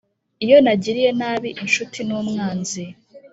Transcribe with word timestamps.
iyo 0.45 0.57
nagiriye 0.63 1.11
nabi 1.19 1.49
inshuti 1.63 1.99
n'umwanzi. 2.07 2.83